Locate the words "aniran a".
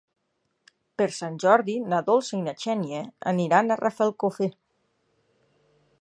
3.35-3.81